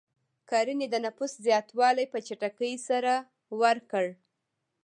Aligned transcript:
کرنې 0.49 0.87
د 0.89 0.95
نفوس 1.05 1.33
زیاتوالی 1.45 2.05
په 2.13 2.17
چټکۍ 2.27 2.73
سره 2.87 3.13
ورکړ. 3.61 4.05